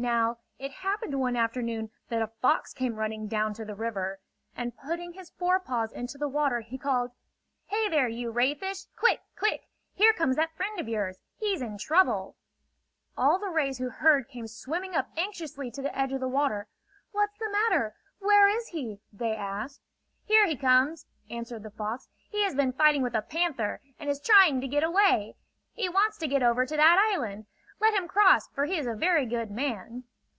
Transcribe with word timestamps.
Now, 0.00 0.38
it 0.60 0.70
happened 0.70 1.18
one 1.18 1.34
afternoon 1.34 1.90
that 2.08 2.22
a 2.22 2.28
fox 2.40 2.72
came 2.72 2.94
running 2.94 3.26
down 3.26 3.52
to 3.54 3.64
the 3.64 3.74
river; 3.74 4.20
and 4.54 4.72
putting 4.76 5.14
his 5.14 5.30
forepaws 5.30 5.90
into 5.92 6.16
the 6.16 6.28
water 6.28 6.60
he 6.60 6.78
called: 6.78 7.10
"Hey 7.66 7.88
there, 7.88 8.06
you 8.08 8.30
ray 8.30 8.54
fish! 8.54 8.84
Quick! 8.96 9.22
Quick! 9.36 9.66
Here 9.94 10.12
comes 10.12 10.36
that 10.36 10.54
friend 10.54 10.78
of 10.78 10.88
yours! 10.88 11.18
He's 11.36 11.60
in 11.62 11.78
trouble!" 11.78 12.36
All 13.16 13.40
the 13.40 13.48
rays 13.48 13.78
who 13.78 13.88
heard 13.90 14.28
came 14.28 14.46
swimming 14.46 14.94
up 14.94 15.08
anxiously 15.16 15.68
to 15.72 15.82
the 15.82 15.98
edge 15.98 16.12
of 16.12 16.20
the 16.20 16.28
water. 16.28 16.68
"What's 17.10 17.36
the 17.36 17.50
matter? 17.50 17.96
Where 18.20 18.46
is 18.48 18.68
he?" 18.68 19.00
they 19.12 19.34
asked. 19.34 19.80
"Here 20.22 20.46
he 20.46 20.54
comes!" 20.54 21.06
answered 21.28 21.64
the 21.64 21.70
fox. 21.72 22.08
"He 22.30 22.44
has 22.44 22.54
been 22.54 22.72
fighting 22.72 23.02
with 23.02 23.16
a 23.16 23.22
panther, 23.22 23.80
and 23.98 24.08
is 24.08 24.20
trying 24.20 24.60
to 24.60 24.68
get 24.68 24.84
away! 24.84 25.34
He 25.72 25.88
wants 25.88 26.18
to 26.18 26.28
get 26.28 26.44
over 26.44 26.64
to 26.64 26.76
that 26.76 27.04
island! 27.12 27.46
Let 27.80 27.94
him 27.94 28.08
cross, 28.08 28.48
for 28.48 28.64
he 28.64 28.76
is 28.76 28.88
a 28.88 28.94
very 28.94 29.24
good 29.24 29.52
man!" 29.52 30.02